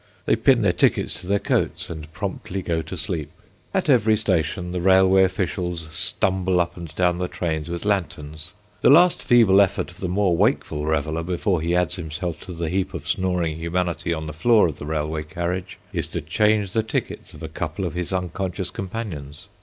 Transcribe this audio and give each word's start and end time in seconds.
They 0.25 0.35
pin 0.35 0.63
their 0.63 0.73
tickets 0.73 1.21
to 1.21 1.27
their 1.27 1.37
coats 1.37 1.87
and 1.87 2.11
promptly 2.11 2.63
go 2.63 2.81
to 2.81 2.97
sleep. 2.97 3.29
At 3.71 3.87
every 3.87 4.17
station 4.17 4.71
the 4.71 4.81
railway 4.81 5.23
officials 5.25 5.85
stumble 5.91 6.59
up 6.59 6.75
and 6.75 6.87
down 6.95 7.19
the 7.19 7.27
trains 7.27 7.69
with 7.69 7.85
lanterns. 7.85 8.51
The 8.81 8.89
last 8.89 9.21
feeble 9.21 9.61
effort 9.61 9.91
of 9.91 9.99
the 9.99 10.07
more 10.07 10.35
wakeful 10.35 10.87
reveller, 10.87 11.21
before 11.21 11.61
he 11.61 11.75
adds 11.75 11.97
himself 11.97 12.39
to 12.47 12.53
the 12.53 12.69
heap 12.69 12.95
of 12.95 13.07
snoring 13.07 13.57
humanity 13.57 14.11
on 14.11 14.25
the 14.25 14.33
floor 14.33 14.65
of 14.65 14.79
the 14.79 14.87
railway 14.87 15.21
carriage, 15.21 15.77
is 15.93 16.07
to 16.07 16.21
change 16.21 16.73
the 16.73 16.81
tickets 16.81 17.35
of 17.35 17.43
a 17.43 17.47
couple 17.47 17.85
of 17.85 17.93
his 17.93 18.11
unconscious 18.11 18.71
companions. 18.71 19.49